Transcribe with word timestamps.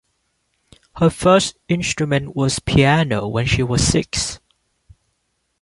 Her 0.95 1.11
first 1.11 1.59
instrument 1.67 2.35
was 2.35 2.57
piano 2.57 3.27
when 3.27 3.45
she 3.45 3.61
was 3.61 3.85
six. 3.85 4.39